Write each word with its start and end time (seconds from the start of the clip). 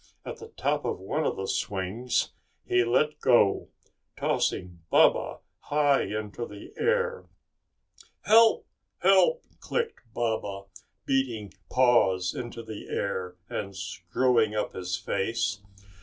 At 0.25 0.37
the 0.37 0.47
top 0.47 0.83
of 0.83 0.97
one 0.99 1.25
of 1.27 1.35
the 1.35 1.47
swings 1.47 2.31
he 2.65 2.83
let 2.83 3.19
go, 3.19 3.67
tossing 4.17 4.79
Baba 4.89 5.41
high 5.59 6.05
into 6.05 6.47
the 6.47 6.73
air. 6.75 7.27
"Help! 8.23 8.65
Help!" 9.03 9.43
clicked 9.59 10.01
Baba, 10.11 10.63
beating 11.05 11.53
paws 11.69 12.33
into 12.33 12.63
the 12.63 12.87
air, 12.89 13.35
and 13.47 13.75
screwing 13.75 14.55
up 14.55 14.73
his 14.73 14.97
face. 14.97 15.61